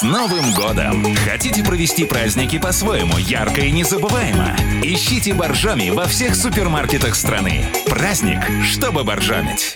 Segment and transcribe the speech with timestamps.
[0.00, 1.14] С Новым годом!
[1.14, 4.56] Хотите провести праздники по-своему ярко и незабываемо?
[4.82, 7.66] Ищите Боржоми во всех супермаркетах страны.
[7.84, 9.68] Праздник, чтобы боржомить.